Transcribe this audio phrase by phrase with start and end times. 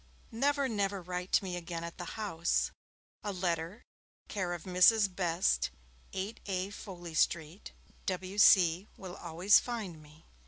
[0.31, 2.71] Never, never write to me again at the house.
[3.23, 3.83] A letter,
[4.29, 5.15] care of Mrs.
[5.15, 5.69] Best,
[6.11, 7.71] 8A Foley Street,
[8.07, 10.25] W.C., will always find me.